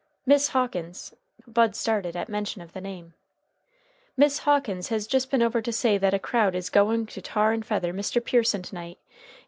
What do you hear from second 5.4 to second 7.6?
over to say that a crowd is going to tar